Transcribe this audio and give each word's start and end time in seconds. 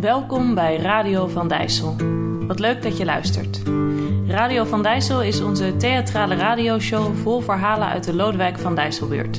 Welkom 0.00 0.54
bij 0.54 0.76
Radio 0.76 1.26
van 1.26 1.48
Dijssel. 1.48 1.96
Wat 2.46 2.58
leuk 2.58 2.82
dat 2.82 2.96
je 2.96 3.04
luistert. 3.04 3.62
Radio 4.26 4.64
van 4.64 4.82
Dijssel 4.82 5.22
is 5.22 5.40
onze 5.40 5.76
theatrale 5.76 6.34
radioshow 6.34 7.14
vol 7.16 7.40
verhalen 7.40 7.88
uit 7.88 8.04
de 8.04 8.14
Lodewijk 8.14 8.58
van 8.58 8.74
Dijsselbuurt. 8.74 9.38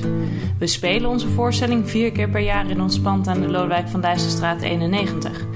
We 0.58 0.66
spelen 0.66 1.10
onze 1.10 1.28
voorstelling 1.28 1.90
vier 1.90 2.12
keer 2.12 2.28
per 2.28 2.40
jaar 2.40 2.70
in 2.70 2.80
ons 2.80 3.00
pand 3.00 3.28
aan 3.28 3.40
de 3.40 3.48
Lodewijk 3.48 3.88
van 3.88 4.00
Dijsselstraat 4.00 4.60
91. 4.60 5.46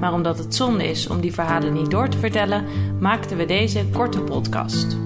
Maar 0.00 0.12
omdat 0.12 0.38
het 0.38 0.54
zonde 0.54 0.88
is 0.88 1.08
om 1.08 1.20
die 1.20 1.34
verhalen 1.34 1.72
niet 1.72 1.90
door 1.90 2.08
te 2.08 2.18
vertellen, 2.18 2.64
maakten 3.00 3.36
we 3.36 3.44
deze 3.44 3.86
korte 3.92 4.20
podcast. 4.20 4.96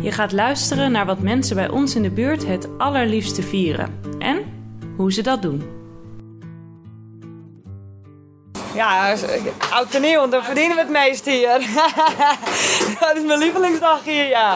Je 0.00 0.12
gaat 0.12 0.32
luisteren 0.32 0.92
naar 0.92 1.06
wat 1.06 1.20
mensen 1.20 1.56
bij 1.56 1.68
ons 1.68 1.96
in 1.96 2.02
de 2.02 2.10
buurt 2.10 2.46
het 2.46 2.68
allerliefste 2.78 3.42
vieren 3.42 4.00
en 4.18 4.38
hoe 4.96 5.12
ze 5.12 5.22
dat 5.22 5.42
doen. 5.42 5.77
Ja, 8.74 9.14
oud 9.70 9.94
en 9.94 10.00
nieuw, 10.00 10.28
dan 10.28 10.44
verdienen 10.44 10.76
we 10.76 10.82
het 10.82 10.90
meest 10.90 11.24
hier. 11.24 11.58
dat 13.00 13.16
is 13.16 13.22
mijn 13.22 13.38
lievelingsdag 13.38 14.04
hier, 14.04 14.28
ja. 14.28 14.54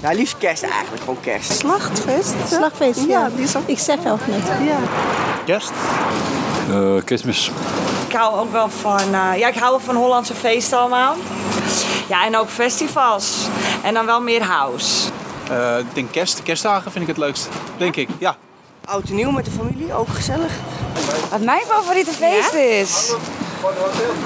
Ja, 0.00 0.12
liefst 0.12 0.38
kerst 0.38 0.62
eigenlijk, 0.62 1.02
gewoon 1.02 1.20
kerst. 1.20 1.52
Slachtfeest? 1.52 2.34
Slagfeest, 2.48 3.04
ja. 3.06 3.30
Ik 3.66 3.78
zeg 3.78 4.06
ook 4.06 4.26
niet. 4.26 4.46
Ja. 4.64 4.78
Kerst? 5.44 5.72
Uh, 6.70 7.02
kerstmis. 7.04 7.50
Ik 8.08 8.14
hou 8.14 8.38
ook 8.38 8.52
wel 8.52 8.68
van, 8.68 9.00
uh, 9.12 9.38
ja, 9.38 9.48
ik 9.48 9.54
hou 9.54 9.70
wel 9.70 9.80
van 9.80 9.94
Hollandse 9.94 10.34
feesten 10.34 10.78
allemaal. 10.78 11.14
Ja, 12.08 12.24
en 12.24 12.36
ook 12.36 12.48
festivals. 12.48 13.46
En 13.82 13.94
dan 13.94 14.06
wel 14.06 14.20
meer 14.20 14.42
house. 14.42 15.08
Uh, 15.50 15.78
ik 15.78 15.94
denk 15.94 16.12
kerst, 16.12 16.42
kerstdagen 16.42 16.92
vind 16.92 17.08
ik 17.08 17.10
het 17.10 17.18
leukst. 17.18 17.48
Denk 17.76 17.96
ik, 17.96 18.08
ja. 18.18 18.36
Oud 18.86 19.08
en 19.08 19.14
nieuw 19.14 19.30
met 19.30 19.44
de 19.44 19.50
familie, 19.50 19.94
ook 19.94 20.08
gezellig. 20.08 20.52
Wat 21.30 21.40
mijn 21.40 21.62
favoriete 21.66 22.10
feest 22.10 22.52
is? 22.52 23.12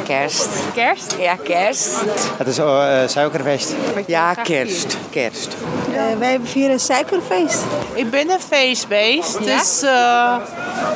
Kerst. 0.04 0.48
Kerst? 0.74 1.14
Ja, 1.18 1.36
kerst. 1.36 2.00
Het 2.36 2.46
is 2.46 2.58
uh, 2.58 2.98
suikerfeest. 3.06 3.74
Ja, 4.06 4.34
kerst. 4.34 4.96
Kerst. 5.10 5.56
Uh, 5.90 6.18
wij 6.18 6.40
vieren 6.42 6.72
een 6.72 6.80
suikerfeest. 6.80 7.62
Ik 7.94 8.10
ben 8.10 8.30
een 8.30 8.40
feestbeest. 8.40 9.38
Ja? 9.38 9.56
Dus 9.56 9.82
uh, 9.82 10.36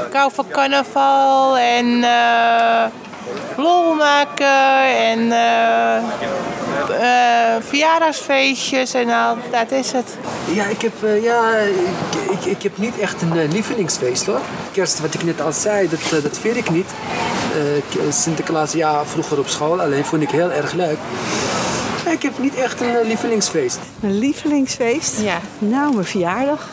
ik 0.06 0.12
hou 0.12 0.30
van 0.34 0.46
carnaval 0.50 1.58
en 1.58 1.86
uh, 1.86 2.84
lol 3.56 3.94
maken 3.94 4.96
en 4.96 5.32
uh, 6.90 7.56
verjaardagsfeestjes 7.60 8.94
en 8.94 9.10
al. 9.10 9.36
Dat 9.50 9.70
is 9.70 9.92
het. 9.92 10.16
Ja, 10.54 10.64
ik 10.64 10.82
heb, 10.82 10.92
ja, 11.22 11.56
ik, 11.56 12.30
ik, 12.30 12.44
ik, 12.44 12.62
heb 12.62 12.78
niet 12.78 12.98
echt 12.98 13.22
een 13.22 13.48
lievelingsfeest 13.52 14.26
hoor. 14.26 14.40
Kerst, 14.72 15.00
wat 15.00 15.14
ik 15.14 15.24
net 15.24 15.40
al 15.40 15.52
zei, 15.52 15.88
dat, 15.88 16.22
dat 16.22 16.38
vier 16.38 16.56
ik 16.56 16.70
niet. 16.70 16.90
Sinterklaas, 18.08 18.72
ja, 18.72 19.04
vroeger 19.04 19.38
op 19.38 19.48
school, 19.48 19.80
alleen 19.80 20.04
vond 20.04 20.22
ik 20.22 20.30
heel 20.30 20.50
erg 20.50 20.72
leuk. 20.72 20.98
Ik 22.10 22.22
heb 22.22 22.38
niet 22.38 22.54
echt 22.54 22.80
een 22.80 23.06
lievelingsfeest. 23.06 23.78
Een 24.02 24.18
lievelingsfeest? 24.18 25.20
Ja. 25.20 25.38
Nou, 25.58 25.94
mijn 25.94 26.06
verjaardag. 26.06 26.68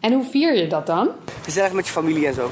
En 0.00 0.12
hoe 0.12 0.24
vier 0.30 0.56
je 0.56 0.66
dat 0.66 0.86
dan? 0.86 1.08
Gezellig 1.42 1.72
met 1.72 1.86
je 1.86 1.92
familie 1.92 2.26
en 2.26 2.34
zo. 2.34 2.50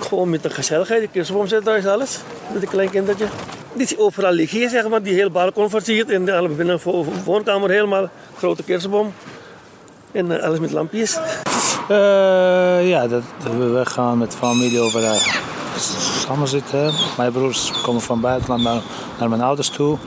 Gewoon 0.00 0.30
met 0.30 0.42
de 0.42 0.50
gezelligheid. 0.50 1.00
De 1.00 1.08
kerstboom 1.08 1.46
zit 1.46 1.64
daar 1.64 1.78
is 1.78 1.86
alles. 1.86 2.18
Met 2.52 2.62
een 2.62 2.68
klein 2.68 2.90
kindertje. 2.90 3.26
Die 3.72 3.98
overal 3.98 4.32
liggen 4.32 4.58
hier, 4.58 4.68
zeg 4.68 4.88
maar. 4.88 5.02
Die 5.02 5.14
hele 5.14 5.30
balkon 5.30 5.70
versiert. 5.70 6.10
En 6.10 6.24
de 6.24 6.50
binnen 6.56 6.80
de 6.84 7.04
woonkamer 7.24 7.70
helemaal. 7.70 8.08
Grote 8.36 8.62
kerstboom. 8.62 9.12
En 10.12 10.30
uh, 10.30 10.42
alles 10.42 10.58
met 10.58 10.72
lampjes. 10.72 11.18
Uh, 11.90 12.88
ja, 12.88 13.06
dat, 13.06 13.22
we 13.58 13.80
gaan 13.84 14.18
met 14.18 14.34
familie 14.34 14.80
overdag 14.80 15.46
samen 16.24 16.48
zitten. 16.48 16.92
Mijn 17.16 17.32
broers 17.32 17.72
komen 17.82 18.00
van 18.02 18.20
buiten 18.20 18.62
naar, 18.62 18.82
naar 19.18 19.28
mijn 19.28 19.42
ouders 19.42 19.68
toe. 19.68 19.98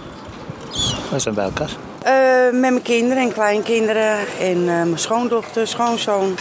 We 1.12 1.20
zijn 1.20 1.36
bij 1.36 1.44
elkaar. 1.44 1.70
Uh, 2.06 2.52
met 2.52 2.72
mijn 2.72 2.82
kinderen 2.82 3.24
en 3.24 3.34
kleinkinderen. 3.34 4.18
En 4.40 4.58
uh, 4.58 4.66
mijn 4.66 5.00
schoondochter, 5.00 5.68
schoonzoon 5.68 6.36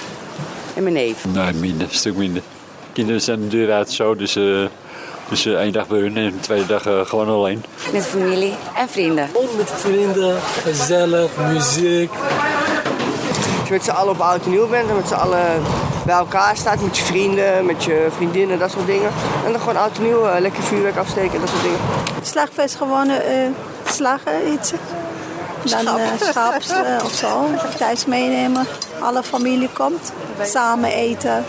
en 0.74 0.82
mijn 0.82 0.94
neef. 0.94 1.24
Nee, 1.24 1.52
minder, 1.52 1.86
een 1.88 1.94
stuk 1.94 2.16
minder. 2.16 2.42
Kinderen 2.92 3.20
zijn 3.20 3.40
de 3.40 3.48
deur 3.48 3.72
uit 3.72 3.90
zo, 3.90 4.14
dus, 4.14 4.36
uh, 4.36 4.64
dus 5.30 5.46
één 5.46 5.72
dag 5.72 5.86
bij 5.86 5.98
hun 5.98 6.16
en 6.16 6.30
de 6.30 6.40
tweede 6.40 6.66
dag 6.66 7.08
gewoon 7.08 7.28
alleen. 7.28 7.64
Met 7.92 8.06
familie 8.06 8.54
en 8.76 8.88
vrienden. 8.88 9.28
Met 9.56 9.70
vrienden, 9.70 10.36
gezellig, 10.62 11.30
muziek. 11.52 12.10
Als 13.58 13.68
je 13.68 13.72
met 13.72 13.84
z'n 13.84 13.90
allen 13.90 14.12
op 14.12 14.20
oud 14.20 14.44
en 14.44 14.50
nieuw 14.50 14.68
bent 14.68 14.88
en 14.88 14.96
met 14.96 15.08
z'n 15.08 15.14
allen 15.14 15.62
bij 16.04 16.14
elkaar 16.14 16.56
staat, 16.56 16.82
met 16.82 16.96
je 16.96 17.04
vrienden, 17.04 17.66
met 17.66 17.84
je 17.84 18.06
vriendinnen, 18.16 18.58
dat 18.58 18.70
soort 18.70 18.86
dingen. 18.86 19.10
En 19.46 19.52
dan 19.52 19.60
gewoon 19.60 19.76
oud 19.76 19.96
en 19.96 20.02
nieuw, 20.02 20.38
lekker 20.38 20.62
vuurwerk 20.62 20.96
afsteken, 20.96 21.40
dat 21.40 21.48
soort 21.48 21.62
dingen. 21.62 21.78
Slagfeest 22.22 22.74
gewoon 22.74 23.10
slagen, 23.84 24.52
iets. 24.52 24.72
Dan 25.64 25.86
uh, 25.86 26.06
schaps 26.20 26.70
uh, 26.70 27.04
of 27.04 27.12
zo, 27.12 27.44
thuis 27.78 28.06
meenemen. 28.06 28.66
Alle 29.00 29.22
familie 29.22 29.68
komt, 29.72 30.12
samen 30.42 30.90
eten. 30.90 31.44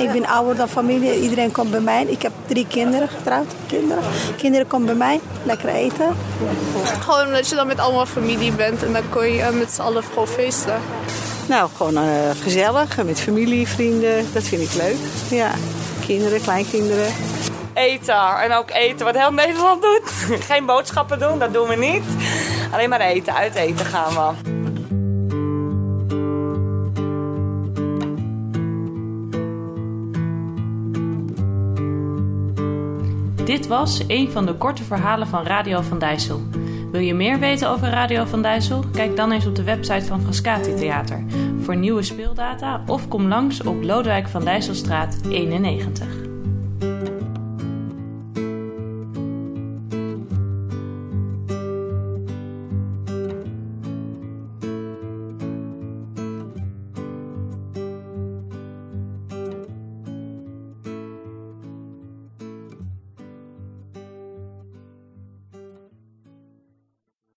Ik 0.00 0.12
ben 0.12 0.26
ouder 0.26 0.56
dan 0.56 0.68
familie, 0.68 1.20
iedereen 1.20 1.52
komt 1.52 1.70
bij 1.70 1.80
mij. 1.80 2.04
Ik 2.04 2.22
heb 2.22 2.32
drie 2.46 2.66
kinderen, 2.66 3.08
getrouwd 3.08 3.54
kinderen. 3.66 4.02
Kinderen 4.36 4.66
komen 4.66 4.86
bij 4.86 4.96
mij, 4.96 5.20
lekker 5.42 5.68
eten. 5.68 6.16
Gewoon 7.00 7.26
omdat 7.26 7.48
je 7.48 7.54
dan 7.54 7.66
met 7.66 7.78
allemaal 7.78 8.06
familie 8.06 8.52
bent 8.52 8.82
en 8.82 8.92
dan 8.92 9.02
kon 9.08 9.26
je 9.26 9.50
met 9.52 9.72
z'n 9.72 9.80
allen 9.80 10.02
gewoon 10.02 10.26
feesten. 10.26 10.80
Nou, 11.48 11.70
gewoon 11.76 11.94
uh, 11.98 12.30
gezellig, 12.42 13.04
met 13.04 13.20
familie, 13.20 13.68
vrienden, 13.68 14.26
dat 14.32 14.42
vind 14.42 14.62
ik 14.62 14.74
leuk. 14.74 14.96
Ja, 15.30 15.50
kinderen, 16.06 16.42
kleinkinderen. 16.42 17.12
Eten 17.74 18.38
en 18.42 18.52
ook 18.52 18.70
eten 18.70 19.04
wat 19.06 19.16
heel 19.16 19.32
Nederland 19.32 19.82
doet. 19.82 20.10
Geen 20.50 20.66
boodschappen 20.66 21.18
doen, 21.18 21.38
dat 21.38 21.52
doen 21.52 21.68
we 21.68 21.76
niet. 21.76 22.02
Alleen 22.72 22.88
maar 22.88 23.00
eten, 23.00 23.34
uit 23.34 23.54
eten 23.54 23.86
gaan 23.86 24.12
we. 24.12 24.59
Dit 33.50 33.66
was 33.66 34.02
een 34.06 34.30
van 34.30 34.46
de 34.46 34.54
korte 34.54 34.82
verhalen 34.84 35.26
van 35.26 35.44
Radio 35.44 35.80
van 35.80 35.98
Dijssel. 35.98 36.42
Wil 36.92 37.00
je 37.00 37.14
meer 37.14 37.38
weten 37.38 37.68
over 37.68 37.88
Radio 37.88 38.24
van 38.24 38.42
Dijssel? 38.42 38.84
Kijk 38.92 39.16
dan 39.16 39.32
eens 39.32 39.46
op 39.46 39.54
de 39.54 39.62
website 39.62 40.04
van 40.04 40.20
Frascati 40.22 40.74
Theater 40.74 41.24
voor 41.60 41.76
nieuwe 41.76 42.02
speeldata 42.02 42.82
of 42.86 43.08
kom 43.08 43.28
langs 43.28 43.62
op 43.62 43.82
Lodewijk 43.82 44.28
van 44.28 44.44
Dijsselstraat 44.44 45.18
91. 45.28 46.19